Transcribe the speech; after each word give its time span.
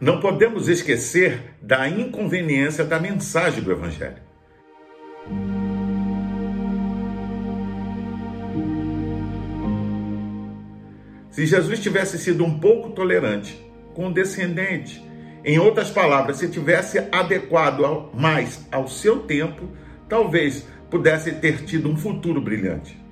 não 0.00 0.20
podemos 0.20 0.68
esquecer 0.68 1.54
da 1.60 1.88
inconveniência 1.88 2.84
da 2.84 3.00
mensagem 3.00 3.62
do 3.62 3.72
Evangelho. 3.72 4.22
Se 11.30 11.46
Jesus 11.46 11.80
tivesse 11.80 12.18
sido 12.18 12.44
um 12.44 12.58
pouco 12.58 12.90
tolerante, 12.90 13.56
condescendente, 13.94 15.04
em 15.44 15.58
outras 15.58 15.90
palavras, 15.90 16.38
se 16.38 16.48
tivesse 16.48 16.98
adequado 17.12 18.10
mais 18.12 18.66
ao 18.72 18.88
seu 18.88 19.20
tempo, 19.20 19.68
talvez 20.08 20.66
pudesse 20.90 21.32
ter 21.32 21.64
tido 21.64 21.88
um 21.88 21.96
futuro 21.96 22.40
brilhante. 22.40 23.07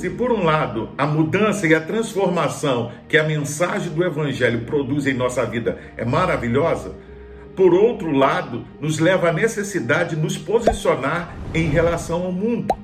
Se 0.00 0.08
por 0.08 0.32
um 0.32 0.42
lado 0.42 0.88
a 0.96 1.04
mudança 1.04 1.66
e 1.66 1.74
a 1.74 1.80
transformação 1.80 2.90
que 3.06 3.18
a 3.18 3.22
mensagem 3.22 3.92
do 3.92 4.02
Evangelho 4.02 4.64
produz 4.64 5.06
em 5.06 5.12
nossa 5.12 5.44
vida 5.44 5.78
é 5.94 6.06
maravilhosa, 6.06 6.94
por 7.54 7.74
outro 7.74 8.10
lado, 8.10 8.64
nos 8.80 8.98
leva 8.98 9.28
à 9.28 9.32
necessidade 9.32 10.16
de 10.16 10.22
nos 10.22 10.38
posicionar 10.38 11.36
em 11.52 11.68
relação 11.68 12.24
ao 12.24 12.32
mundo. 12.32 12.74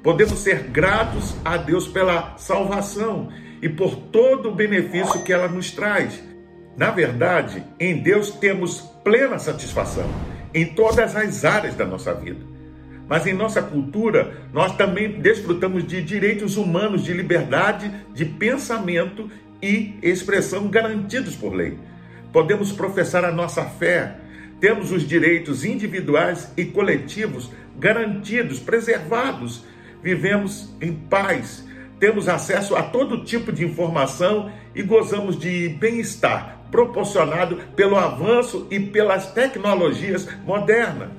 Podemos 0.00 0.38
ser 0.44 0.68
gratos 0.68 1.34
a 1.44 1.56
Deus 1.56 1.88
pela 1.88 2.38
salvação 2.38 3.30
e 3.60 3.68
por 3.68 3.96
todo 3.96 4.50
o 4.50 4.54
benefício 4.54 5.24
que 5.24 5.32
ela 5.32 5.48
nos 5.48 5.72
traz. 5.72 6.22
Na 6.76 6.92
verdade, 6.92 7.64
em 7.80 8.00
Deus 8.00 8.30
temos 8.30 8.80
plena 9.02 9.40
satisfação 9.40 10.08
em 10.54 10.66
todas 10.66 11.16
as 11.16 11.44
áreas 11.44 11.74
da 11.74 11.84
nossa 11.84 12.14
vida. 12.14 12.53
Mas 13.08 13.26
em 13.26 13.34
nossa 13.34 13.62
cultura, 13.62 14.48
nós 14.52 14.76
também 14.76 15.20
desfrutamos 15.20 15.86
de 15.86 16.02
direitos 16.02 16.56
humanos 16.56 17.04
de 17.04 17.12
liberdade 17.12 17.90
de 18.14 18.24
pensamento 18.24 19.30
e 19.60 19.94
expressão 20.02 20.68
garantidos 20.68 21.36
por 21.36 21.52
lei. 21.54 21.78
Podemos 22.32 22.72
professar 22.72 23.24
a 23.24 23.32
nossa 23.32 23.64
fé, 23.64 24.16
temos 24.60 24.90
os 24.90 25.06
direitos 25.06 25.64
individuais 25.64 26.52
e 26.56 26.64
coletivos 26.64 27.50
garantidos, 27.78 28.58
preservados, 28.58 29.64
vivemos 30.02 30.74
em 30.80 30.92
paz, 30.92 31.66
temos 31.98 32.28
acesso 32.28 32.76
a 32.76 32.82
todo 32.82 33.24
tipo 33.24 33.52
de 33.52 33.64
informação 33.64 34.50
e 34.74 34.82
gozamos 34.82 35.38
de 35.38 35.68
bem-estar 35.68 36.60
proporcionado 36.70 37.56
pelo 37.76 37.96
avanço 37.96 38.66
e 38.70 38.80
pelas 38.80 39.32
tecnologias 39.32 40.28
modernas. 40.44 41.10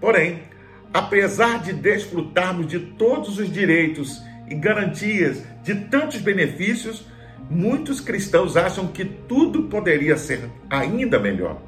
Porém, 0.00 0.47
apesar 0.92 1.62
de 1.62 1.72
desfrutarmos 1.72 2.66
de 2.66 2.78
todos 2.78 3.38
os 3.38 3.52
direitos 3.52 4.22
e 4.48 4.54
garantias 4.54 5.42
de 5.62 5.74
tantos 5.74 6.20
benefícios, 6.20 7.06
muitos 7.50 8.00
cristãos 8.00 8.56
acham 8.56 8.88
que 8.88 9.04
tudo 9.04 9.64
poderia 9.64 10.16
ser 10.16 10.50
ainda 10.70 11.18
melhor. 11.18 11.60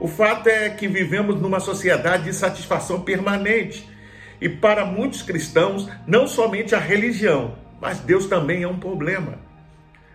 O 0.00 0.06
fato 0.06 0.48
é 0.48 0.70
que 0.70 0.86
vivemos 0.86 1.40
numa 1.40 1.58
sociedade 1.58 2.24
de 2.24 2.32
satisfação 2.32 3.00
permanente. 3.00 3.88
E 4.40 4.48
para 4.48 4.84
muitos 4.84 5.22
cristãos, 5.22 5.88
não 6.06 6.28
somente 6.28 6.74
a 6.74 6.78
religião, 6.78 7.58
mas 7.80 7.98
Deus 7.98 8.26
também 8.26 8.62
é 8.62 8.68
um 8.68 8.78
problema. 8.78 9.40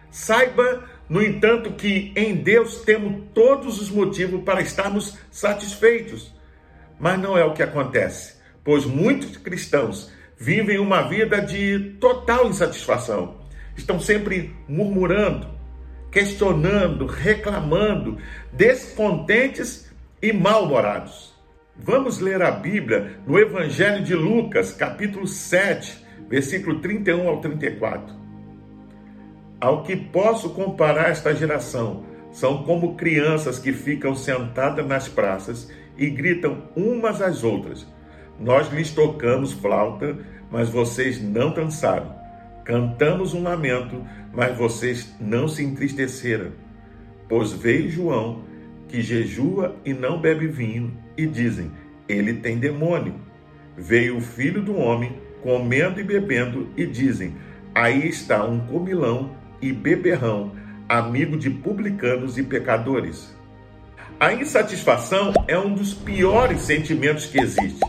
Saiba, 0.10 0.86
no 1.10 1.22
entanto, 1.22 1.74
que 1.74 2.14
em 2.16 2.36
Deus 2.36 2.82
temos 2.84 3.24
todos 3.34 3.82
os 3.82 3.90
motivos 3.90 4.42
para 4.44 4.62
estarmos 4.62 5.18
satisfeitos. 5.30 6.34
Mas 7.04 7.20
não 7.20 7.38
é 7.38 7.44
o 7.44 7.52
que 7.52 7.62
acontece, 7.62 8.36
pois 8.64 8.86
muitos 8.86 9.36
cristãos 9.36 10.10
vivem 10.38 10.80
uma 10.80 11.02
vida 11.02 11.42
de 11.42 11.98
total 12.00 12.48
insatisfação. 12.48 13.42
Estão 13.76 14.00
sempre 14.00 14.56
murmurando, 14.70 15.46
questionando, 16.10 17.06
reclamando, 17.06 18.20
descontentes 18.54 19.92
e 20.22 20.32
mal-humorados. 20.32 21.34
Vamos 21.76 22.20
ler 22.20 22.42
a 22.42 22.52
Bíblia 22.52 23.20
no 23.28 23.38
Evangelho 23.38 24.02
de 24.02 24.16
Lucas, 24.16 24.72
capítulo 24.72 25.28
7, 25.28 26.06
versículo 26.30 26.80
31 26.80 27.28
ao 27.28 27.42
34. 27.42 28.16
Ao 29.60 29.84
que 29.84 29.98
posso 29.98 30.52
comparar 30.52 31.10
esta 31.10 31.36
geração, 31.36 32.06
são 32.32 32.64
como 32.64 32.96
crianças 32.96 33.60
que 33.60 33.74
ficam 33.74 34.16
sentadas 34.16 34.88
nas 34.88 35.10
praças 35.10 35.70
e 35.98 36.10
gritam 36.10 36.64
umas 36.76 37.22
às 37.22 37.44
outras. 37.44 37.88
Nós 38.40 38.72
lhes 38.72 38.92
tocamos 38.92 39.54
flauta, 39.54 40.18
mas 40.52 40.70
vocês 40.70 41.22
não 41.22 41.54
dançaram. 41.54 42.14
Cantamos 42.64 43.34
um 43.34 43.44
lamento, 43.44 44.04
mas 44.34 44.58
vocês 44.58 45.14
não 45.20 45.48
se 45.48 45.64
entristeceram. 45.64 46.52
Pois 47.28 47.52
veio 47.52 47.90
João, 47.90 48.44
que 48.88 49.02
jejua 49.02 49.76
e 49.84 49.94
não 49.94 50.20
bebe 50.20 50.48
vinho, 50.48 50.94
e 51.18 51.26
dizem: 51.26 51.72
Ele 52.08 52.34
tem 52.36 52.58
demônio. 52.58 53.16
Veio 53.76 54.18
o 54.18 54.22
filho 54.22 54.62
do 54.62 54.76
homem, 54.76 55.18
comendo 55.42 56.00
e 56.00 56.04
bebendo, 56.04 56.70
e 56.78 56.86
dizem: 56.86 57.36
Aí 57.76 58.08
está 58.08 58.46
um 58.46 58.60
comilão 58.68 59.36
e 59.62 59.72
beberrão, 59.72 60.54
amigo 60.88 61.38
de 61.38 61.50
publicanos 61.50 62.38
e 62.38 62.44
pecadores. 62.44 63.36
A 64.20 64.34
insatisfação 64.34 65.34
é 65.48 65.58
um 65.58 65.74
dos 65.74 65.94
piores 65.94 66.62
sentimentos 66.62 67.26
que 67.26 67.40
existe. 67.40 67.80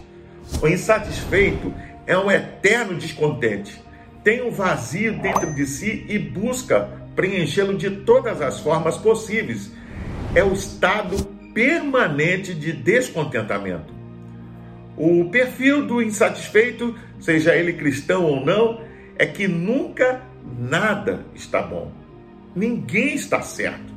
O 0.61 0.67
insatisfeito 0.67 1.73
é 2.07 2.17
um 2.19 2.31
eterno 2.31 2.99
descontente. 2.99 3.81
Tem 4.23 4.43
um 4.43 4.51
vazio 4.51 5.21
dentro 5.21 5.55
de 5.55 5.67
si 5.67 6.05
e 6.09 6.19
busca 6.19 6.89
preenchê-lo 7.15 7.77
de 7.77 7.91
todas 7.91 8.41
as 8.41 8.59
formas 8.59 8.97
possíveis. 8.97 9.71
É 10.35 10.43
o 10.43 10.53
estado 10.53 11.25
permanente 11.55 12.53
de 12.53 12.73
descontentamento. 12.73 13.95
O 14.97 15.29
perfil 15.31 15.87
do 15.87 16.03
insatisfeito, 16.03 16.97
seja 17.21 17.55
ele 17.55 17.75
cristão 17.75 18.25
ou 18.25 18.45
não, 18.45 18.81
é 19.17 19.27
que 19.27 19.47
nunca 19.47 20.23
nada 20.59 21.25
está 21.35 21.63
bom. 21.63 21.93
Ninguém 22.55 23.15
está 23.15 23.41
certo. 23.41 23.94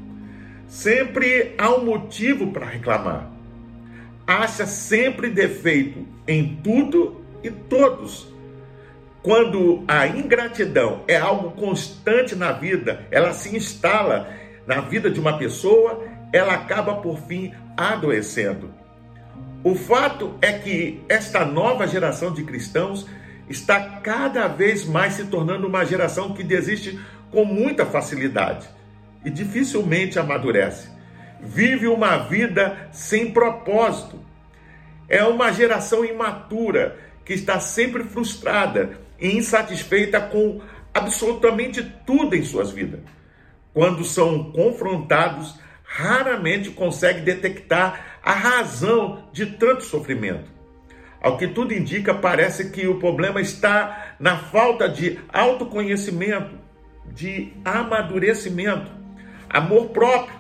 Sempre 0.67 1.55
há 1.57 1.69
um 1.69 1.85
motivo 1.85 2.51
para 2.51 2.66
reclamar. 2.66 3.29
Acha 4.25 4.66
sempre 4.66 5.29
defeito 5.29 6.05
em 6.28 6.57
tudo 6.61 7.22
e 7.41 7.50
todos. 7.50 8.28
Quando 9.23 9.83
a 9.88 10.07
ingratidão 10.07 11.03
é 11.07 11.16
algo 11.16 11.51
constante 11.51 12.35
na 12.35 12.51
vida, 12.51 13.06
ela 13.09 13.33
se 13.33 13.56
instala 13.56 14.29
na 14.66 14.81
vida 14.81 15.09
de 15.09 15.19
uma 15.22 15.38
pessoa, 15.38 16.03
ela 16.33 16.53
acaba 16.53 16.95
por 16.95 17.17
fim 17.22 17.53
adoecendo. 17.77 18.69
O 19.63 19.73
fato 19.73 20.35
é 20.41 20.51
que 20.51 21.01
esta 21.07 21.45
nova 21.45 21.88
geração 21.88 22.33
de 22.33 22.44
cristãos 22.44 23.07
está 23.50 24.01
cada 24.01 24.47
vez 24.50 24.85
mais 24.85 25.13
se 25.13 25.25
tornando 25.25 25.66
uma 25.66 25.85
geração 25.85 26.33
que 26.33 26.44
desiste 26.44 27.00
com 27.31 27.45
muita 27.45 27.85
facilidade 27.85 28.76
e 29.23 29.29
dificilmente 29.29 30.19
amadurece. 30.19 30.89
Vive 31.41 31.88
uma 31.88 32.17
vida 32.17 32.89
sem 32.91 33.31
propósito. 33.31 34.19
É 35.07 35.23
uma 35.23 35.51
geração 35.51 36.03
imatura 36.03 36.97
que 37.23 37.33
está 37.33 37.59
sempre 37.59 38.03
frustrada 38.03 38.97
e 39.19 39.38
insatisfeita 39.38 40.19
com 40.19 40.61
absolutamente 40.94 41.83
tudo 42.06 42.35
em 42.35 42.44
suas 42.44 42.72
vidas. 42.72 43.01
Quando 43.73 44.03
são 44.03 44.51
confrontados, 44.51 45.59
raramente 45.83 46.72
conseguem 46.72 47.23
detectar 47.23 48.19
a 48.23 48.33
razão 48.33 49.29
de 49.31 49.45
tanto 49.45 49.83
sofrimento. 49.83 50.50
Ao 51.21 51.38
que 51.38 51.47
tudo 51.47 51.74
indica, 51.74 52.13
parece 52.13 52.69
que 52.69 52.88
o 52.88 53.00
problema 53.00 53.42
está 53.42 54.15
na 54.19 54.38
falta 54.38 54.88
de 54.89 55.19
autoconhecimento, 55.31 56.56
de 57.06 57.53
amadurecimento 57.63 58.96
amor 59.49 59.89
próprio, 59.89 60.38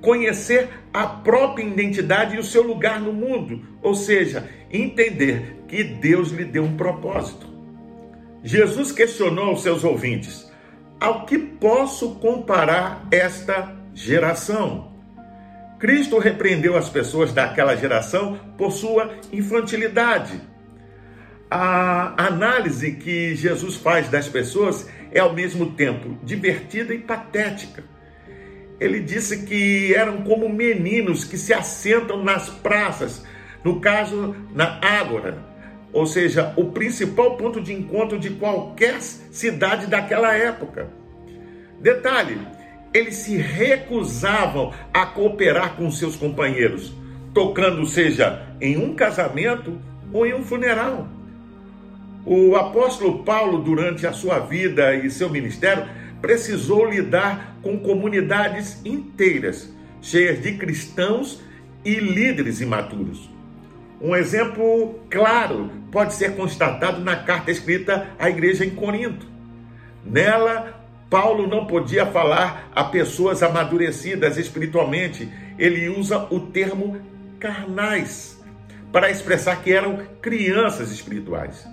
conhecer 0.00 0.68
a 0.92 1.06
própria 1.06 1.64
identidade 1.64 2.36
e 2.36 2.38
o 2.38 2.44
seu 2.44 2.62
lugar 2.62 3.00
no 3.00 3.12
mundo, 3.12 3.62
ou 3.82 3.94
seja, 3.94 4.48
entender 4.70 5.64
que 5.68 5.82
Deus 5.84 6.30
lhe 6.30 6.44
deu 6.44 6.64
um 6.64 6.76
propósito. 6.76 7.46
Jesus 8.42 8.92
questionou 8.92 9.54
os 9.54 9.62
seus 9.62 9.84
ouvintes: 9.84 10.50
ao 11.00 11.26
que 11.26 11.38
posso 11.38 12.16
comparar 12.16 13.06
esta 13.10 13.76
geração? 13.94 14.92
Cristo 15.78 16.18
repreendeu 16.18 16.76
as 16.76 16.88
pessoas 16.88 17.32
daquela 17.32 17.76
geração 17.76 18.38
por 18.56 18.72
sua 18.72 19.14
infantilidade. 19.32 20.40
A 21.50 22.26
análise 22.26 22.92
que 22.92 23.34
Jesus 23.34 23.76
faz 23.76 24.08
das 24.08 24.28
pessoas 24.28 24.88
é 25.12 25.20
ao 25.20 25.32
mesmo 25.32 25.72
tempo 25.72 26.18
divertida 26.22 26.92
e 26.92 26.98
patética 26.98 27.84
ele 28.80 29.00
disse 29.00 29.44
que 29.44 29.94
eram 29.94 30.18
como 30.18 30.48
meninos 30.48 31.24
que 31.24 31.36
se 31.36 31.52
assentam 31.52 32.22
nas 32.22 32.48
praças, 32.48 33.24
no 33.64 33.80
caso, 33.80 34.36
na 34.54 34.78
ágora, 34.80 35.38
ou 35.92 36.06
seja, 36.06 36.52
o 36.56 36.66
principal 36.66 37.36
ponto 37.36 37.60
de 37.60 37.72
encontro 37.72 38.18
de 38.18 38.30
qualquer 38.30 39.00
cidade 39.00 39.86
daquela 39.86 40.36
época. 40.36 40.88
Detalhe: 41.80 42.38
eles 42.92 43.16
se 43.16 43.36
recusavam 43.36 44.72
a 44.92 45.06
cooperar 45.06 45.76
com 45.76 45.90
seus 45.90 46.16
companheiros, 46.16 46.92
tocando 47.34 47.84
seja 47.86 48.46
em 48.60 48.76
um 48.76 48.94
casamento 48.94 49.78
ou 50.12 50.26
em 50.26 50.34
um 50.34 50.42
funeral. 50.42 51.08
O 52.24 52.56
apóstolo 52.56 53.24
Paulo, 53.24 53.58
durante 53.58 54.06
a 54.06 54.12
sua 54.12 54.38
vida 54.38 54.94
e 54.94 55.10
seu 55.10 55.30
ministério, 55.30 55.86
precisou 56.20 56.84
lidar 56.84 57.57
com 57.62 57.78
comunidades 57.78 58.80
inteiras, 58.84 59.72
cheias 60.00 60.42
de 60.42 60.56
cristãos 60.56 61.42
e 61.84 61.94
líderes 61.94 62.60
imaturos. 62.60 63.30
Um 64.00 64.14
exemplo 64.14 65.00
claro 65.10 65.70
pode 65.90 66.14
ser 66.14 66.36
constatado 66.36 67.00
na 67.00 67.16
carta 67.16 67.50
escrita 67.50 68.08
à 68.18 68.30
igreja 68.30 68.64
em 68.64 68.70
Corinto. 68.70 69.26
Nela, 70.04 70.78
Paulo 71.10 71.46
não 71.46 71.66
podia 71.66 72.06
falar 72.06 72.70
a 72.74 72.84
pessoas 72.84 73.42
amadurecidas 73.42 74.36
espiritualmente, 74.36 75.28
ele 75.58 75.88
usa 75.88 76.28
o 76.30 76.38
termo 76.38 77.00
carnais 77.40 78.38
para 78.92 79.10
expressar 79.10 79.62
que 79.62 79.72
eram 79.72 80.06
crianças 80.20 80.92
espirituais. 80.92 81.66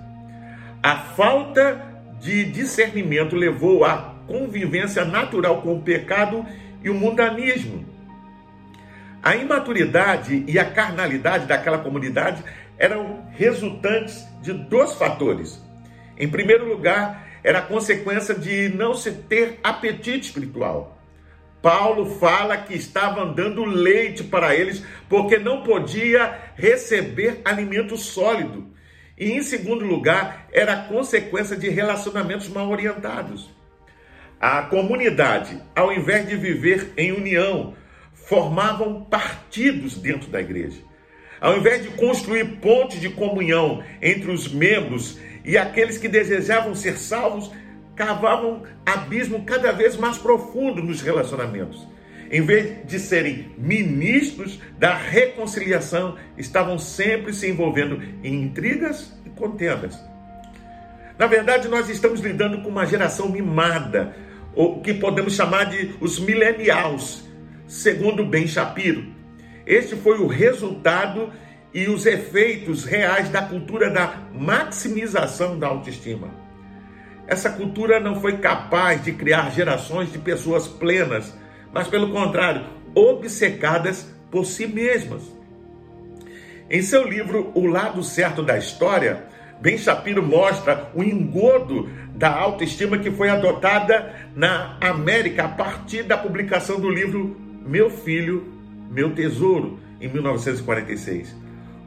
A 0.81 0.97
falta 0.97 1.81
de 2.19 2.45
discernimento 2.45 3.35
levou 3.35 3.83
à 3.83 4.14
convivência 4.27 5.05
natural 5.05 5.61
com 5.61 5.75
o 5.75 5.81
pecado 5.81 6.45
e 6.83 6.89
o 6.89 6.93
mundanismo. 6.93 7.85
A 9.21 9.35
imaturidade 9.35 10.43
e 10.47 10.59
a 10.59 10.65
carnalidade 10.65 11.47
daquela 11.47 11.79
comunidade 11.79 12.43
eram 12.77 13.25
resultantes 13.31 14.25
de 14.41 14.53
dois 14.53 14.93
fatores. 14.93 15.61
Em 16.17 16.27
primeiro 16.27 16.67
lugar, 16.67 17.27
era 17.43 17.61
consequência 17.61 18.35
de 18.35 18.69
não 18.69 18.93
se 18.93 19.11
ter 19.11 19.59
apetite 19.63 20.27
espiritual. 20.27 20.95
Paulo 21.61 22.19
fala 22.19 22.57
que 22.57 22.75
estava 22.75 23.25
dando 23.25 23.65
leite 23.65 24.23
para 24.23 24.55
eles 24.55 24.83
porque 25.09 25.39
não 25.39 25.63
podia 25.63 26.51
receber 26.55 27.41
alimento 27.43 27.97
sólido 27.97 28.67
e, 29.17 29.31
em 29.31 29.41
segundo 29.41 29.83
lugar, 29.85 30.47
era 30.51 30.83
consequência 30.83 31.55
de 31.55 31.69
relacionamentos 31.69 32.49
mal 32.49 32.69
orientados. 32.69 33.54
A 34.39 34.63
comunidade, 34.63 35.61
ao 35.75 35.91
invés 35.91 36.27
de 36.27 36.35
viver 36.35 36.91
em 36.97 37.11
união, 37.11 37.73
formavam 38.13 39.03
partidos 39.03 39.97
dentro 39.97 40.29
da 40.29 40.41
igreja. 40.41 40.81
Ao 41.39 41.57
invés 41.57 41.83
de 41.83 41.89
construir 41.89 42.57
pontes 42.59 42.99
de 42.99 43.09
comunhão 43.09 43.83
entre 44.01 44.31
os 44.31 44.51
membros 44.51 45.19
e 45.43 45.57
aqueles 45.57 45.97
que 45.97 46.07
desejavam 46.07 46.73
ser 46.73 46.97
salvos, 46.97 47.51
cavavam 47.95 48.63
abismo 48.85 49.43
cada 49.43 49.71
vez 49.71 49.95
mais 49.95 50.17
profundo 50.17 50.81
nos 50.81 51.01
relacionamentos 51.01 51.87
em 52.29 52.41
vez 52.41 52.85
de 52.85 52.99
serem 52.99 53.51
ministros 53.57 54.59
da 54.77 54.95
reconciliação, 54.95 56.17
estavam 56.37 56.77
sempre 56.77 57.33
se 57.33 57.49
envolvendo 57.49 58.01
em 58.23 58.43
intrigas 58.43 59.13
e 59.25 59.29
contendas. 59.29 59.99
Na 61.17 61.27
verdade, 61.27 61.67
nós 61.67 61.89
estamos 61.89 62.19
lidando 62.19 62.61
com 62.61 62.69
uma 62.69 62.85
geração 62.85 63.29
mimada, 63.29 64.15
o 64.53 64.81
que 64.81 64.93
podemos 64.93 65.33
chamar 65.33 65.65
de 65.65 65.95
os 65.99 66.19
millennials, 66.19 67.23
segundo 67.67 68.25
Ben 68.25 68.47
Shapiro. 68.47 69.05
Este 69.65 69.95
foi 69.95 70.19
o 70.19 70.27
resultado 70.27 71.31
e 71.73 71.87
os 71.89 72.05
efeitos 72.05 72.85
reais 72.85 73.29
da 73.29 73.41
cultura 73.41 73.89
da 73.89 74.13
maximização 74.33 75.57
da 75.57 75.67
autoestima. 75.67 76.29
Essa 77.27 77.49
cultura 77.49 77.99
não 77.99 78.21
foi 78.21 78.37
capaz 78.37 79.03
de 79.03 79.11
criar 79.11 79.51
gerações 79.51 80.11
de 80.11 80.19
pessoas 80.19 80.67
plenas, 80.67 81.33
mas 81.73 81.87
pelo 81.87 82.11
contrário, 82.11 82.65
obcecadas 82.93 84.09
por 84.29 84.45
si 84.45 84.67
mesmas. 84.67 85.23
Em 86.69 86.81
seu 86.81 87.07
livro 87.07 87.51
O 87.55 87.65
Lado 87.65 88.03
Certo 88.03 88.43
da 88.43 88.57
História, 88.57 89.25
Ben 89.61 89.77
Shapiro 89.77 90.21
mostra 90.21 90.91
o 90.93 91.03
engodo 91.03 91.89
da 92.15 92.29
autoestima 92.29 92.97
que 92.97 93.11
foi 93.11 93.29
adotada 93.29 94.13
na 94.35 94.77
América 94.81 95.45
a 95.45 95.49
partir 95.49 96.03
da 96.03 96.17
publicação 96.17 96.79
do 96.79 96.89
livro 96.89 97.35
Meu 97.65 97.89
Filho, 97.89 98.45
Meu 98.91 99.13
Tesouro, 99.13 99.79
em 99.99 100.07
1946. 100.07 101.35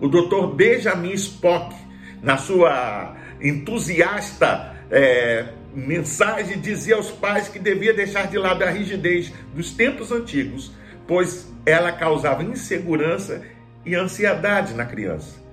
O 0.00 0.08
Dr. 0.08 0.54
Benjamin 0.54 1.12
Spock, 1.12 1.74
na 2.22 2.36
sua 2.36 3.14
entusiasta 3.40 4.76
é, 4.90 5.46
mensagem 5.74 6.60
dizia 6.60 6.96
aos 6.96 7.10
pais 7.10 7.48
que 7.48 7.58
devia 7.58 7.92
deixar 7.92 8.26
de 8.26 8.38
lado 8.38 8.62
a 8.62 8.70
rigidez 8.70 9.32
dos 9.54 9.72
tempos 9.72 10.10
antigos, 10.10 10.72
pois 11.06 11.52
ela 11.64 11.92
causava 11.92 12.42
insegurança 12.42 13.42
e 13.84 13.94
ansiedade 13.94 14.74
na 14.74 14.84
criança. 14.84 15.47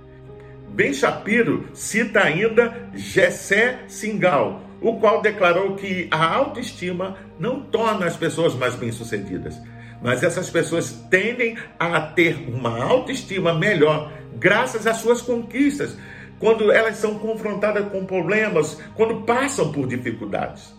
Ben 0.76 0.94
Shapiro 0.94 1.70
cita 1.74 2.20
ainda 2.20 2.90
Jessé 2.94 3.86
Singal, 3.88 4.62
o 4.82 5.00
qual 5.00 5.22
declarou 5.22 5.78
que 5.78 6.10
a 6.12 6.36
autoestima 6.36 7.16
não 7.40 7.62
torna 7.62 8.06
as 8.06 8.18
pessoas 8.18 8.54
mais 8.56 8.76
bem-sucedidas, 8.76 9.58
mas 10.04 10.22
essas 10.22 10.50
pessoas 10.50 10.92
tendem 11.10 11.58
a 11.80 12.02
ter 12.02 12.36
uma 12.50 12.84
autoestima 12.84 13.54
melhor 13.54 14.12
graças 14.34 14.86
às 14.86 14.98
suas 14.98 15.22
conquistas, 15.22 15.98
quando 16.40 16.70
elas 16.70 16.98
são 16.98 17.18
confrontadas 17.20 17.88
com 17.88 18.06
problemas, 18.06 18.78
quando 18.96 19.22
passam 19.22 19.72
por 19.72 19.88
dificuldades. 19.88 20.76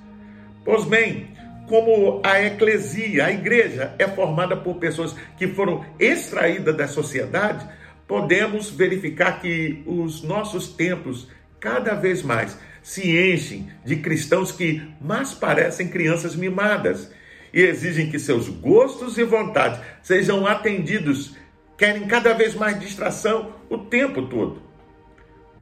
Pois 0.63 0.85
bem, 0.85 1.31
como 1.67 2.21
a 2.23 2.39
eclesia, 2.43 3.25
a 3.25 3.33
igreja, 3.33 3.95
é 3.99 4.07
formada 4.07 4.59
por 4.59 4.75
pessoas 4.75 5.17
que 5.39 5.49
foram 5.49 5.87
extraídas 5.99 6.77
da 6.77 6.87
sociedade, 6.87 7.67
podemos 8.07 8.71
verificar 8.71 9.41
que 9.41 9.83
os 9.87 10.23
nossos 10.23 10.69
templos 10.69 11.29
cada 11.59 11.95
vez 11.95 12.23
mais 12.23 12.57
se 12.83 13.19
enchem 13.19 13.69
de 13.85 13.97
cristãos 13.97 14.53
que 14.53 14.81
mais 15.01 15.35
parecem 15.35 15.89
crianças 15.89 16.37
mimadas 16.37 17.11
e 17.53 17.61
exigem 17.61 18.11
que 18.11 18.19
seus 18.19 18.49
gostos 18.49 19.19
e 19.19 19.25
vontades 19.25 19.81
sejam 20.03 20.47
atendidos, 20.47 21.35
querem 21.77 22.07
cada 22.07 22.33
vez 22.33 22.55
mais 22.55 22.79
distração 22.79 23.55
o 23.69 23.79
tempo 23.79 24.27
todo. 24.29 24.63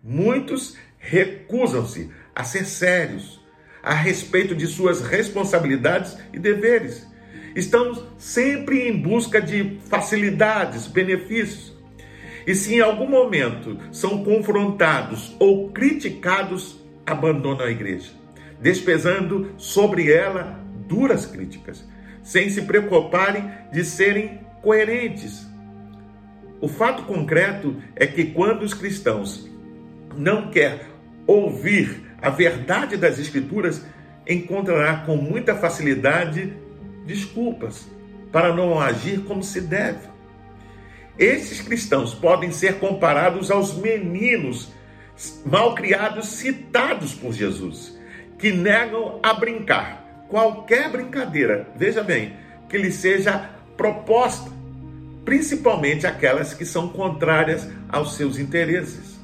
Muitos 0.03 0.77
recusam-se 0.99 2.11
a 2.35 2.45
ser 2.45 2.67
sérios 2.67 3.41
a 3.83 3.95
respeito 3.95 4.55
de 4.55 4.67
suas 4.67 5.03
responsabilidades 5.03 6.17
e 6.33 6.39
deveres. 6.39 7.07
Estão 7.55 8.09
sempre 8.19 8.89
em 8.89 9.01
busca 9.01 9.41
de 9.41 9.79
facilidades, 9.89 10.87
benefícios. 10.87 11.74
E 12.47 12.55
se 12.55 12.75
em 12.75 12.81
algum 12.81 13.09
momento 13.09 13.79
são 13.91 14.23
confrontados 14.23 15.35
ou 15.39 15.71
criticados, 15.71 16.79
abandonam 17.07 17.67
a 17.67 17.71
igreja, 17.71 18.11
despesando 18.61 19.53
sobre 19.57 20.13
ela 20.13 20.61
duras 20.87 21.27
críticas, 21.27 21.87
sem 22.23 22.49
se 22.51 22.63
preocuparem 22.63 23.51
de 23.73 23.85
serem 23.85 24.41
coerentes. 24.63 25.47
O 26.61 26.69
fato 26.69 27.03
concreto 27.05 27.77
é 27.95 28.07
que 28.07 28.27
quando 28.27 28.63
os 28.63 28.73
cristãos 28.73 29.51
não 30.17 30.51
quer 30.51 30.87
ouvir 31.27 32.03
a 32.21 32.31
verdade 32.31 32.97
das 32.97 33.19
Escrituras, 33.19 33.85
encontrará 34.27 34.99
com 34.99 35.17
muita 35.17 35.55
facilidade 35.55 36.53
desculpas 37.07 37.87
para 38.33 38.55
não 38.55 38.81
agir 38.81 39.21
como 39.25 39.43
se 39.43 39.61
deve. 39.61 40.14
Esses 41.19 41.61
cristãos 41.61 42.13
podem 42.15 42.51
ser 42.51 42.79
comparados 42.79 43.51
aos 43.51 43.75
meninos 43.75 44.73
mal 45.47 45.75
criados 45.75 46.27
citados 46.27 47.15
por 47.15 47.33
Jesus, 47.33 47.97
que 48.39 48.53
negam 48.53 49.21
a 49.23 49.33
brincar 49.33 50.27
qualquer 50.29 50.91
brincadeira, 50.91 51.69
veja 51.77 52.03
bem, 52.03 52.37
que 52.69 52.77
lhe 52.77 52.91
seja 52.91 53.51
proposta, 53.77 54.51
principalmente 55.25 56.07
aquelas 56.07 56.53
que 56.53 56.65
são 56.65 56.89
contrárias 56.89 57.69
aos 57.89 58.17
seus 58.17 58.39
interesses. 58.39 59.19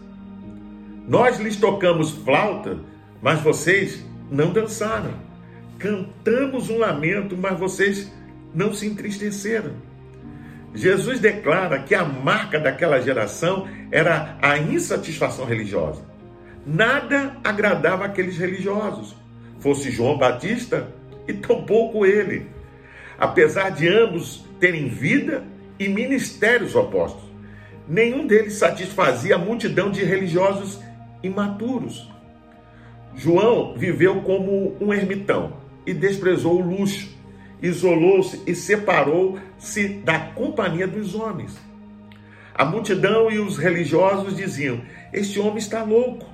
Nós 1.08 1.40
lhes 1.40 1.56
tocamos 1.56 2.12
flauta, 2.12 2.78
mas 3.20 3.40
vocês 3.40 4.04
não 4.30 4.52
dançaram. 4.52 5.14
Cantamos 5.78 6.70
um 6.70 6.78
lamento, 6.78 7.36
mas 7.36 7.58
vocês 7.58 8.12
não 8.54 8.72
se 8.72 8.86
entristeceram. 8.86 9.72
Jesus 10.74 11.18
declara 11.18 11.82
que 11.82 11.94
a 11.94 12.04
marca 12.04 12.58
daquela 12.58 13.00
geração 13.00 13.68
era 13.90 14.36
a 14.40 14.56
insatisfação 14.58 15.44
religiosa. 15.44 16.02
Nada 16.64 17.36
agradava 17.42 18.04
aqueles 18.04 18.36
religiosos, 18.38 19.16
fosse 19.58 19.90
João 19.90 20.16
Batista 20.16 20.88
e 21.26 21.32
tampouco 21.32 22.06
ele. 22.06 22.46
Apesar 23.18 23.70
de 23.70 23.88
ambos 23.88 24.44
terem 24.60 24.88
vida 24.88 25.44
e 25.78 25.88
ministérios 25.88 26.74
opostos, 26.74 27.24
nenhum 27.88 28.26
deles 28.26 28.54
satisfazia 28.54 29.34
a 29.34 29.38
multidão 29.38 29.90
de 29.90 30.04
religiosos 30.04 30.80
imaturos. 31.22 32.08
João 33.16 33.74
viveu 33.74 34.22
como 34.22 34.76
um 34.80 34.94
ermitão 34.94 35.54
e 35.84 35.92
desprezou 35.92 36.60
o 36.60 36.64
luxo, 36.64 37.08
isolou-se 37.62 38.42
e 38.46 38.54
separou-se 38.54 39.88
da 39.88 40.18
companhia 40.18 40.86
dos 40.86 41.14
homens. 41.14 41.58
A 42.54 42.64
multidão 42.64 43.30
e 43.30 43.38
os 43.38 43.56
religiosos 43.56 44.36
diziam: 44.36 44.82
Este 45.12 45.40
homem 45.40 45.58
está 45.58 45.82
louco, 45.82 46.26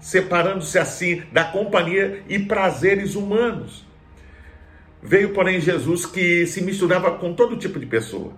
separando-se 0.00 0.78
assim 0.78 1.22
da 1.32 1.44
companhia 1.44 2.22
e 2.28 2.38
prazeres 2.38 3.14
humanos. 3.14 3.86
Veio, 5.02 5.32
porém, 5.32 5.60
Jesus 5.60 6.04
que 6.04 6.46
se 6.46 6.60
misturava 6.62 7.12
com 7.12 7.32
todo 7.32 7.56
tipo 7.56 7.78
de 7.78 7.86
pessoa. 7.86 8.32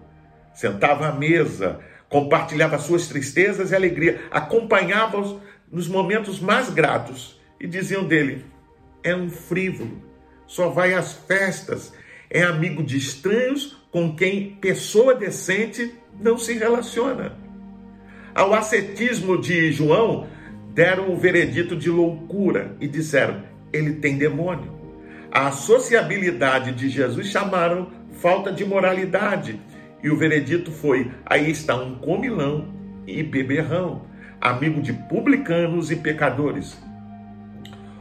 Sentava 0.53 1.09
à 1.09 1.13
mesa, 1.13 1.81
compartilhava 2.09 2.79
suas 2.79 3.07
tristezas 3.07 3.71
e 3.71 3.75
alegria, 3.75 4.23
acompanhava-os 4.31 5.37
nos 5.71 5.89
momentos 5.89 6.41
mais 6.41 6.69
gratos 6.69 7.41
e 7.59 7.67
diziam 7.67 8.05
dele: 8.05 8.45
é 9.03 9.15
um 9.15 9.31
frívolo, 9.31 10.03
só 10.47 10.69
vai 10.69 10.93
às 10.93 11.13
festas, 11.13 11.93
é 12.31 12.43
amigo 12.43 12.83
de 12.83 12.97
estranhos 12.97 13.77
com 13.91 14.15
quem 14.15 14.57
pessoa 14.61 15.15
decente 15.15 15.93
não 16.21 16.39
se 16.39 16.55
relaciona. 16.55 17.33
Ao 18.33 18.55
ascetismo 18.55 19.41
de 19.41 19.73
João, 19.73 20.29
deram 20.73 21.13
o 21.13 21.17
veredito 21.17 21.75
de 21.75 21.91
loucura 21.91 22.77
e 22.81 22.87
disseram: 22.87 23.43
ele 23.73 23.95
tem 23.95 24.17
demônio. 24.17 24.79
A 25.31 25.51
sociabilidade 25.51 26.73
de 26.73 26.89
Jesus 26.89 27.29
chamaram 27.29 27.91
falta 28.21 28.53
de 28.53 28.65
moralidade. 28.65 29.61
E 30.03 30.11
o 30.11 30.17
veredito 30.17 30.71
foi: 30.71 31.11
aí 31.27 31.51
está 31.51 31.75
um 31.75 31.97
comilão 31.97 32.73
e 33.07 33.23
beberrão, 33.23 34.03
amigo 34.41 34.81
de 34.81 34.93
publicanos 34.93 35.91
e 35.91 35.97
pecadores. 35.97 36.81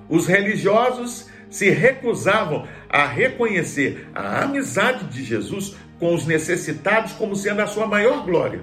Os 0.07 0.27
religiosos 0.27 1.28
se 1.49 1.69
recusavam 1.69 2.67
a 2.87 3.05
reconhecer 3.05 4.07
a 4.13 4.43
amizade 4.43 5.05
de 5.05 5.23
Jesus 5.23 5.75
com 5.99 6.13
os 6.13 6.25
necessitados 6.25 7.13
como 7.13 7.35
sendo 7.35 7.61
a 7.61 7.67
sua 7.67 7.85
maior 7.85 8.23
glória, 8.25 8.61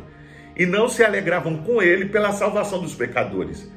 e 0.56 0.64
não 0.64 0.88
se 0.88 1.04
alegravam 1.04 1.58
com 1.58 1.82
ele 1.82 2.06
pela 2.06 2.32
salvação 2.32 2.80
dos 2.80 2.94
pecadores. 2.94 3.70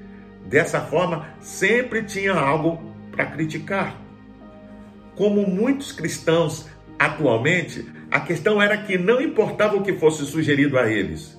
Dessa 0.46 0.80
forma, 0.80 1.28
sempre 1.42 2.04
tinha 2.04 2.34
algo 2.34 2.82
para 3.12 3.26
criticar. 3.26 3.96
Como 5.16 5.46
muitos 5.46 5.92
cristãos 5.92 6.68
atualmente, 6.98 7.86
a 8.10 8.20
questão 8.20 8.62
era 8.62 8.78
que 8.78 8.98
não 8.98 9.22
importava 9.22 9.76
o 9.76 9.84
que 9.84 9.94
fosse 9.94 10.26
sugerido 10.26 10.80
a 10.80 10.90
eles, 10.90 11.38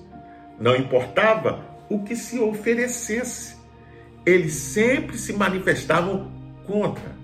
não 0.59 0.75
importava 0.75 1.65
o 1.89 2.03
que 2.03 2.15
se 2.15 2.39
oferecesse, 2.39 3.57
eles 4.25 4.53
sempre 4.53 5.17
se 5.17 5.33
manifestavam 5.33 6.31
contra. 6.65 7.20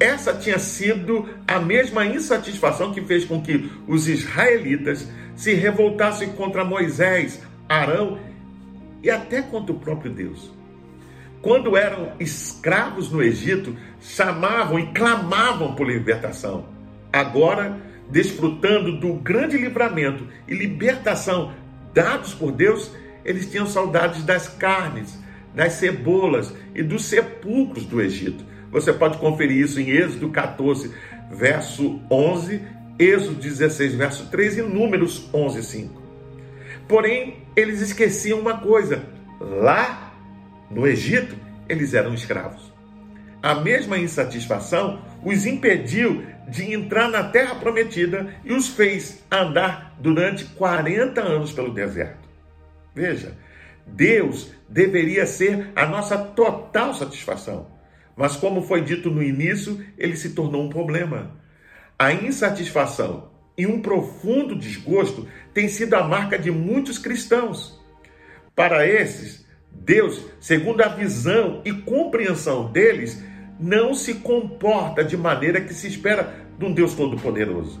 Essa 0.00 0.34
tinha 0.34 0.58
sido 0.58 1.28
a 1.46 1.60
mesma 1.60 2.06
insatisfação 2.06 2.92
que 2.92 3.02
fez 3.02 3.24
com 3.24 3.40
que 3.40 3.70
os 3.86 4.08
israelitas 4.08 5.06
se 5.36 5.54
revoltassem 5.54 6.30
contra 6.30 6.64
Moisés, 6.64 7.40
Arão 7.68 8.18
e 9.02 9.10
até 9.10 9.42
contra 9.42 9.72
o 9.72 9.78
próprio 9.78 10.10
Deus 10.10 10.50
quando 11.42 11.76
eram 11.76 12.12
escravos 12.20 13.10
no 13.10 13.22
Egito, 13.22 13.74
chamavam 14.00 14.78
e 14.78 14.86
clamavam 14.92 15.74
por 15.74 15.88
libertação. 15.88 16.66
Agora, 17.12 17.78
desfrutando 18.10 18.98
do 18.98 19.14
grande 19.14 19.56
livramento 19.56 20.26
e 20.46 20.54
libertação 20.54 21.52
dados 21.94 22.34
por 22.34 22.52
Deus, 22.52 22.94
eles 23.24 23.50
tinham 23.50 23.66
saudades 23.66 24.22
das 24.22 24.48
carnes, 24.48 25.18
das 25.54 25.74
cebolas 25.74 26.54
e 26.74 26.82
dos 26.82 27.04
sepulcros 27.06 27.86
do 27.86 28.00
Egito. 28.00 28.44
Você 28.70 28.92
pode 28.92 29.18
conferir 29.18 29.58
isso 29.58 29.80
em 29.80 29.90
Êxodo 29.90 30.30
14, 30.30 30.94
verso 31.30 32.00
11, 32.10 32.60
Êxodo 32.98 33.34
16, 33.34 33.94
verso 33.94 34.26
3 34.30 34.58
e 34.58 34.62
Números 34.62 35.28
11, 35.34 35.62
5. 35.62 36.02
Porém, 36.86 37.44
eles 37.56 37.80
esqueciam 37.80 38.38
uma 38.38 38.58
coisa: 38.58 39.04
lá 39.40 40.14
no 40.70 40.86
Egito, 40.86 41.34
eles 41.68 41.94
eram 41.94 42.14
escravos. 42.14 42.70
A 43.42 43.54
mesma 43.54 43.98
insatisfação 43.98 45.00
os 45.24 45.46
impediu 45.46 46.24
de 46.48 46.74
entrar 46.74 47.08
na 47.08 47.24
terra 47.24 47.54
prometida 47.54 48.34
e 48.44 48.52
os 48.52 48.68
fez 48.68 49.24
andar 49.30 49.96
durante 49.98 50.44
40 50.44 51.20
anos 51.20 51.52
pelo 51.52 51.72
deserto. 51.72 52.28
Veja, 52.94 53.36
Deus 53.86 54.50
deveria 54.68 55.26
ser 55.26 55.70
a 55.74 55.86
nossa 55.86 56.18
total 56.18 56.92
satisfação. 56.92 57.79
Mas, 58.16 58.36
como 58.36 58.62
foi 58.62 58.82
dito 58.82 59.10
no 59.10 59.22
início, 59.22 59.84
ele 59.96 60.16
se 60.16 60.30
tornou 60.30 60.62
um 60.62 60.68
problema. 60.68 61.38
A 61.98 62.12
insatisfação 62.12 63.30
e 63.56 63.66
um 63.66 63.80
profundo 63.80 64.56
desgosto 64.56 65.26
têm 65.52 65.68
sido 65.68 65.94
a 65.94 66.02
marca 66.02 66.38
de 66.38 66.50
muitos 66.50 66.98
cristãos. 66.98 67.78
Para 68.54 68.86
esses, 68.86 69.46
Deus, 69.70 70.24
segundo 70.40 70.82
a 70.82 70.88
visão 70.88 71.62
e 71.64 71.72
compreensão 71.72 72.70
deles, 72.70 73.22
não 73.58 73.94
se 73.94 74.14
comporta 74.14 75.04
de 75.04 75.16
maneira 75.16 75.60
que 75.60 75.74
se 75.74 75.86
espera 75.86 76.34
de 76.58 76.64
um 76.64 76.72
Deus 76.72 76.94
Todo-Poderoso. 76.94 77.80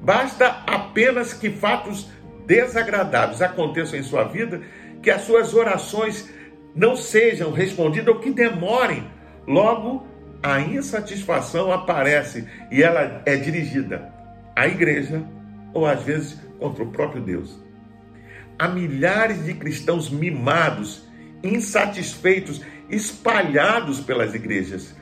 Basta 0.00 0.46
apenas 0.66 1.32
que 1.32 1.50
fatos 1.50 2.10
desagradáveis 2.46 3.42
aconteçam 3.42 3.98
em 3.98 4.02
sua 4.02 4.24
vida, 4.24 4.60
que 5.02 5.10
as 5.10 5.22
suas 5.22 5.54
orações 5.54 6.28
não 6.74 6.96
sejam 6.96 7.50
respondidas 7.50 8.14
ou 8.14 8.20
que 8.20 8.30
demorem. 8.30 9.04
Logo, 9.48 10.06
a 10.42 10.60
insatisfação 10.60 11.72
aparece 11.72 12.46
e 12.70 12.82
ela 12.82 13.22
é 13.24 13.34
dirigida 13.34 14.12
à 14.54 14.68
igreja 14.68 15.22
ou 15.72 15.86
às 15.86 16.02
vezes 16.02 16.38
contra 16.58 16.84
o 16.84 16.92
próprio 16.92 17.22
Deus. 17.22 17.58
Há 18.58 18.68
milhares 18.68 19.46
de 19.46 19.54
cristãos 19.54 20.10
mimados 20.10 21.08
insatisfeitos, 21.42 22.60
espalhados 22.90 24.00
pelas 24.00 24.34
igrejas. 24.34 24.94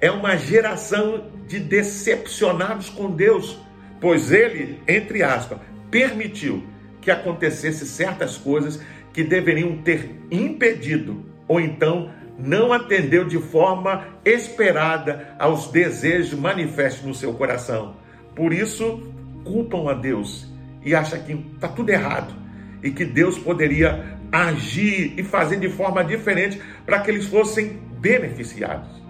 É 0.00 0.10
uma 0.10 0.34
geração 0.34 1.30
de 1.46 1.58
decepcionados 1.60 2.88
com 2.88 3.10
Deus, 3.10 3.60
pois 4.00 4.32
ele, 4.32 4.80
entre 4.88 5.22
aspas, 5.22 5.58
permitiu 5.90 6.64
que 7.02 7.10
acontecesse 7.10 7.86
certas 7.86 8.38
coisas 8.38 8.80
que 9.12 9.22
deveriam 9.22 9.76
ter 9.82 10.14
impedido, 10.30 11.26
ou 11.46 11.60
então 11.60 12.10
não 12.42 12.72
atendeu 12.72 13.24
de 13.24 13.38
forma 13.38 14.06
esperada 14.24 15.34
aos 15.38 15.68
desejos 15.68 16.38
manifestos 16.38 17.04
no 17.04 17.14
seu 17.14 17.32
coração. 17.34 17.96
Por 18.34 18.52
isso, 18.52 19.02
culpam 19.44 19.90
a 19.90 19.94
Deus 19.94 20.46
e 20.84 20.94
acham 20.94 21.20
que 21.22 21.32
está 21.32 21.68
tudo 21.68 21.90
errado 21.90 22.34
e 22.82 22.90
que 22.90 23.04
Deus 23.04 23.38
poderia 23.38 24.18
agir 24.32 25.14
e 25.18 25.22
fazer 25.22 25.58
de 25.58 25.68
forma 25.68 26.02
diferente 26.04 26.60
para 26.86 27.00
que 27.00 27.10
eles 27.10 27.26
fossem 27.26 27.78
beneficiados. 27.98 29.00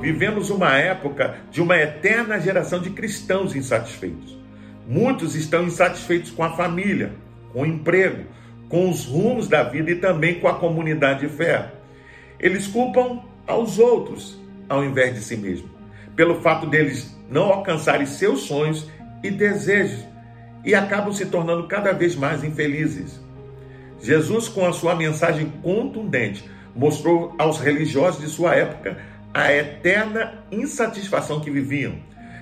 Vivemos 0.00 0.50
uma 0.50 0.76
época 0.76 1.36
de 1.50 1.60
uma 1.60 1.76
eterna 1.76 2.40
geração 2.40 2.80
de 2.80 2.90
cristãos 2.90 3.54
insatisfeitos. 3.54 4.36
Muitos 4.88 5.34
estão 5.34 5.64
insatisfeitos 5.64 6.30
com 6.30 6.42
a 6.42 6.56
família, 6.56 7.12
com 7.52 7.62
o 7.62 7.66
emprego, 7.66 8.24
com 8.68 8.88
os 8.88 9.04
rumos 9.04 9.48
da 9.48 9.62
vida 9.62 9.90
e 9.90 9.96
também 9.96 10.40
com 10.40 10.48
a 10.48 10.54
comunidade 10.54 11.20
de 11.20 11.28
fé. 11.28 11.72
Eles 12.38 12.66
culpam 12.66 13.20
aos 13.46 13.78
outros 13.78 14.40
ao 14.70 14.84
invés 14.84 15.12
de 15.14 15.20
si 15.20 15.36
mesmo, 15.36 15.68
pelo 16.14 16.40
fato 16.40 16.66
deles 16.66 17.14
não 17.28 17.52
alcançarem 17.52 18.06
seus 18.06 18.42
sonhos 18.42 18.88
e 19.22 19.30
desejos 19.30 20.04
e 20.64 20.74
acabam 20.74 21.12
se 21.12 21.26
tornando 21.26 21.66
cada 21.66 21.92
vez 21.92 22.14
mais 22.14 22.44
infelizes. 22.44 23.20
Jesus, 24.00 24.48
com 24.48 24.64
a 24.66 24.72
sua 24.72 24.94
mensagem 24.94 25.50
contundente, 25.62 26.48
mostrou 26.74 27.34
aos 27.36 27.58
religiosos 27.58 28.20
de 28.20 28.28
sua 28.28 28.54
época 28.54 28.96
a 29.34 29.52
eterna 29.52 30.44
insatisfação 30.52 31.40
que 31.40 31.50
viviam, 31.50 31.94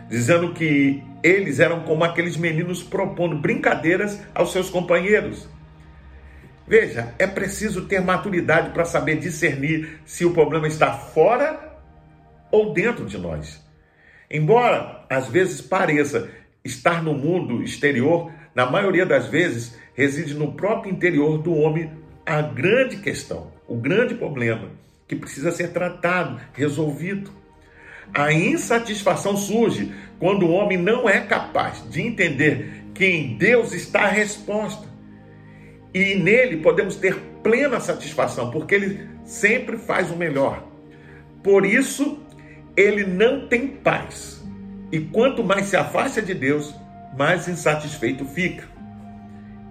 dizendo 0.09 0.53
que 0.53 1.03
eles 1.23 1.61
eram 1.61 1.81
como 1.81 2.05
aqueles 2.05 2.37
meninos 2.37 2.83
propondo 2.83 3.37
brincadeiras 3.37 4.21
aos 4.35 4.53
seus 4.53 4.71
companheiros. 4.71 5.49
Veja, 6.67 7.15
é 7.19 7.27
preciso 7.27 7.87
ter 7.87 8.01
maturidade 8.01 8.71
para 8.71 8.85
saber 8.85 9.19
discernir 9.19 10.01
se 10.05 10.25
o 10.25 10.33
problema 10.33 10.69
está 10.69 10.93
fora 10.93 11.79
ou 12.51 12.73
dentro 12.73 13.07
de 13.07 13.17
nós. 13.19 13.63
Embora 14.31 15.05
às 15.09 15.29
vezes 15.29 15.61
pareça 15.61 16.29
estar 16.65 17.03
no 17.03 17.15
mundo 17.15 17.63
exterior, 17.63 18.31
na 18.55 18.71
maioria 18.71 19.07
das 19.07 19.27
vezes, 19.27 19.79
reside 19.95 20.35
no 20.35 20.53
próprio 20.53 20.93
interior 20.93 21.39
do 21.39 21.55
homem 21.55 21.91
a 22.27 22.43
grande 22.43 22.99
questão, 22.99 23.51
o 23.67 23.77
grande 23.77 24.15
problema 24.15 24.71
que 25.09 25.17
precisa 25.17 25.51
ser 25.51 25.73
tratado, 25.73 26.39
resolvido. 26.53 27.31
A 28.15 28.33
insatisfação 28.33 29.37
surge 29.37 29.93
quando 30.19 30.47
o 30.47 30.51
homem 30.51 30.79
não 30.79 31.09
é 31.09 31.21
capaz 31.21 31.83
de 31.91 32.01
entender 32.03 32.85
que 32.95 33.05
em 33.05 33.37
Deus 33.37 33.73
está 33.73 34.03
a 34.03 34.09
resposta. 34.09 34.89
E 35.95 36.17
nele 36.17 36.59
podemos 36.59 36.97
ter 36.97 37.17
plena 37.43 37.81
satisfação, 37.81 38.51
porque 38.51 38.75
ele 38.75 39.09
sempre 39.25 39.77
faz 39.77 40.11
o 40.11 40.17
melhor. 40.17 40.67
Por 41.43 41.65
isso, 41.65 42.19
ele 42.77 43.05
não 43.05 43.49
tem 43.49 43.69
paz. 43.69 44.45
E 44.91 45.01
quanto 45.01 45.45
mais 45.45 45.67
se 45.67 45.77
afasta 45.77 46.21
de 46.21 46.35
Deus, 46.35 46.75
mais 47.17 47.49
insatisfeito 47.49 48.25
fica. 48.25 48.69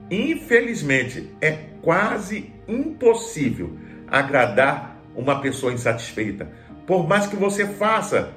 Infelizmente, 0.09 1.29
é 1.41 1.51
quase 1.81 2.53
impossível 2.67 3.77
agradar 4.07 5.01
uma 5.15 5.41
pessoa 5.41 5.73
insatisfeita. 5.73 6.49
Por 6.87 7.05
mais 7.05 7.27
que 7.27 7.35
você 7.35 7.67
faça, 7.67 8.29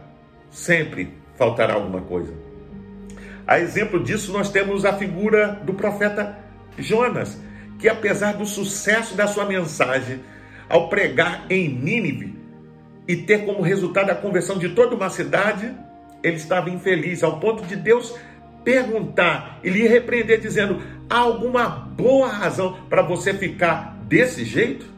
sempre 0.50 1.14
faltará 1.36 1.74
alguma 1.74 2.00
coisa. 2.00 2.34
A 3.46 3.60
exemplo 3.60 4.02
disso, 4.02 4.32
nós 4.32 4.50
temos 4.50 4.84
a 4.84 4.92
figura 4.92 5.60
do 5.64 5.72
profeta 5.72 6.36
Jonas, 6.76 7.40
que 7.78 7.88
apesar 7.88 8.34
do 8.34 8.44
sucesso 8.44 9.14
da 9.14 9.28
sua 9.28 9.44
mensagem, 9.44 10.20
ao 10.68 10.88
pregar 10.88 11.46
em 11.48 11.68
Nínive 11.68 12.36
e 13.06 13.16
ter 13.16 13.44
como 13.44 13.62
resultado 13.62 14.10
a 14.10 14.14
conversão 14.16 14.58
de 14.58 14.70
toda 14.70 14.96
uma 14.96 15.10
cidade, 15.10 15.72
ele 16.22 16.36
estava 16.36 16.70
infeliz, 16.70 17.22
ao 17.22 17.38
ponto 17.38 17.64
de 17.64 17.76
Deus 17.76 18.14
perguntar 18.64 19.60
e 19.62 19.70
lhe 19.70 19.86
repreender, 19.86 20.40
dizendo: 20.40 20.82
há 21.08 21.18
alguma 21.18 21.68
boa 21.68 22.28
razão 22.28 22.78
para 22.88 23.02
você 23.02 23.32
ficar 23.32 23.96
desse 24.08 24.44
jeito? 24.44 24.89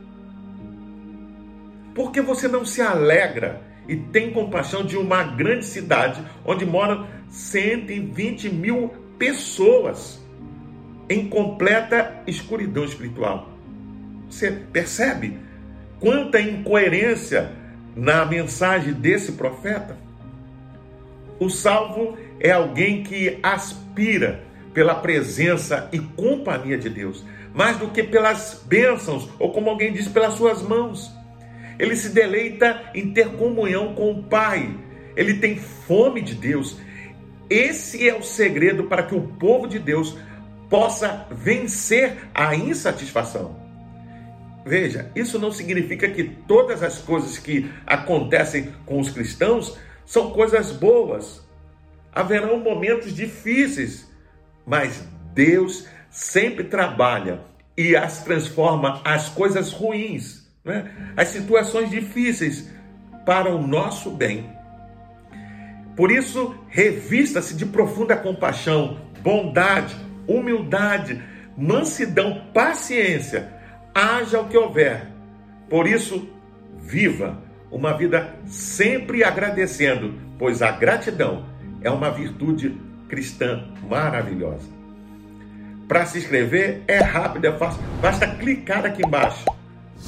Por 1.95 2.11
que 2.11 2.21
você 2.21 2.49
não 2.49 2.65
se 2.65 2.81
alegra 2.81 3.61
e 3.89 3.97
tem 3.97 4.33
compaixão 4.33 4.85
de 4.85 4.97
uma 4.97 5.23
grande 5.23 5.67
cidade 5.67 6.23
onde 6.45 6.65
moram 6.65 7.07
120 7.29 8.49
mil 8.49 8.91
pessoas? 9.19 10.23
em 11.13 11.29
completa 11.29 12.23
escuridão 12.27 12.85
espiritual. 12.85 13.51
Você 14.29 14.51
percebe 14.51 15.37
quanta 16.01 16.41
incoerência 16.41 17.53
na 17.95 18.25
mensagem 18.25 18.95
desse 18.95 19.33
profeta? 19.33 19.97
O 21.39 21.51
salvo 21.51 22.17
é 22.41 22.51
alguém 22.51 23.03
que 23.03 23.39
aspira 23.43 24.43
pela 24.73 24.95
presença 24.95 25.89
e 25.93 25.99
companhia 25.99 26.79
de 26.79 26.89
Deus, 26.89 27.25
mais 27.53 27.77
do 27.77 27.89
que 27.89 28.03
pelas 28.03 28.63
bênçãos, 28.67 29.29
ou 29.39 29.53
como 29.53 29.69
alguém 29.69 29.93
diz, 29.93 30.09
pelas 30.09 30.35
suas 30.35 30.63
mãos. 30.63 31.13
Ele 31.83 31.97
se 31.97 32.11
deleita 32.11 32.93
em 32.95 33.13
ter 33.13 33.31
comunhão 33.31 33.93
com 33.93 34.13
o 34.13 34.23
Pai, 34.23 34.73
ele 35.17 35.39
tem 35.39 35.57
fome 35.59 36.23
de 36.23 36.33
Deus. 36.33 36.79
Esse 37.51 38.09
é 38.09 38.15
o 38.15 38.23
segredo 38.23 38.85
para 38.85 39.03
que 39.03 39.17
o 39.17 39.21
povo 39.21 39.67
de 39.67 39.81
Deus 39.81 40.17
possa 40.71 41.27
vencer 41.29 42.19
a 42.33 42.55
insatisfação. 42.55 43.61
Veja, 44.65 45.11
isso 45.17 45.41
não 45.41 45.51
significa 45.51 46.09
que 46.09 46.23
todas 46.23 46.85
as 46.85 46.99
coisas 46.99 47.37
que 47.37 47.69
acontecem 47.85 48.73
com 48.87 49.01
os 49.01 49.11
cristãos 49.11 49.77
são 50.07 50.31
coisas 50.31 50.71
boas. 50.71 51.45
Haverão 52.13 52.61
momentos 52.61 53.13
difíceis, 53.13 54.09
mas 54.65 55.05
Deus 55.35 55.89
sempre 56.09 56.63
trabalha 56.63 57.41
e 57.77 57.97
as 57.97 58.23
transforma 58.23 59.01
as 59.05 59.29
coisas 59.31 59.73
ruins, 59.73 60.42
né? 60.65 60.91
as 61.17 61.29
situações 61.29 61.91
difíceis, 61.91 62.71
para 63.25 63.55
o 63.55 63.65
nosso 63.65 64.11
bem. 64.11 64.51
Por 65.97 66.11
isso, 66.11 66.55
revista-se 66.69 67.55
de 67.55 67.67
profunda 67.67 68.17
compaixão, 68.17 68.99
bondade, 69.23 69.95
humildade, 70.27 71.23
mansidão, 71.57 72.47
paciência, 72.53 73.53
haja 73.95 74.41
o 74.41 74.49
que 74.49 74.57
houver. 74.57 75.07
Por 75.69 75.87
isso, 75.87 76.29
viva 76.79 77.41
uma 77.71 77.97
vida 77.97 78.35
sempre 78.47 79.23
agradecendo, 79.23 80.15
pois 80.39 80.63
a 80.63 80.73
gratidão 80.73 81.47
é 81.81 81.91
uma 81.91 82.11
virtude 82.11 82.77
cristã 83.09 83.69
maravilhosa. 83.89 84.69
Para 85.87 86.07
se 86.07 86.19
inscrever 86.19 86.83
é 86.89 86.99
rápido, 86.99 87.47
é 87.47 87.53
fácil, 87.53 87.83
basta 88.01 88.27
clicar 88.27 88.85
aqui 88.85 89.05
embaixo. 89.05 89.45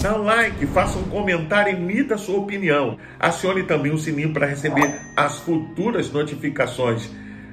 Dá 0.04 0.18
um 0.18 0.22
like, 0.22 0.66
faça 0.66 0.98
um 0.98 1.04
comentário, 1.04 1.72
emita 1.72 2.16
a 2.16 2.18
sua 2.18 2.38
opinião. 2.38 2.98
Acione 3.18 3.62
também 3.62 3.90
o 3.90 3.96
sininho 3.96 4.34
para 4.34 4.44
receber 4.44 5.00
as 5.16 5.38
futuras 5.38 6.12
notificações 6.12 7.10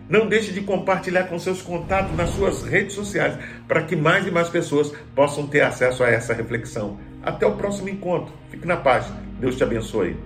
não 0.10 0.28
deixe 0.28 0.52
de 0.52 0.60
compartilhar 0.60 1.24
com 1.30 1.40
seus 1.40 1.62
contatos 1.62 2.14
nas 2.18 2.32
suas 2.32 2.64
redes 2.64 2.94
sociais, 2.94 3.38
para 3.66 3.84
que 3.84 3.96
mais 3.96 4.28
e 4.28 4.32
mais 4.32 4.50
pessoas 4.50 4.92
possam 5.16 5.48
ter 5.48 5.62
acesso 5.62 6.04
a 6.04 6.10
essa 6.10 6.34
reflexão. 6.34 7.00
Até 7.24 7.48
o 7.48 7.56
próximo 7.56 7.88
encontro. 7.88 8.34
Fique 8.50 8.68
na 8.68 8.76
paz. 8.76 9.06
Deus 9.40 9.56
te 9.56 9.64
abençoe. 9.64 10.18